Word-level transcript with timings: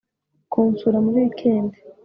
kunsura 0.51 0.97
muri 1.05 1.17
weekend 1.19 1.71